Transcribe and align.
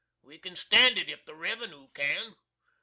We 0.23 0.39
can 0.39 0.55
stand 0.55 0.97
it 0.97 1.09
if 1.11 1.25
the 1.25 1.35
Revenoo 1.35 1.93
can. 1.93 2.35